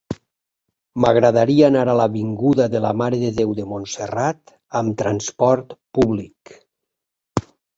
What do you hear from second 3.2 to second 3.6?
de Déu